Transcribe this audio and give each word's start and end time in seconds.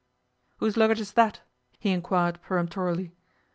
'Whose 0.57 0.77
luggage 0.77 0.99
is 0.99 1.11
that?' 1.13 1.41
he 1.77 1.91
inquired 1.91 2.41
peremptorily. 2.41 3.11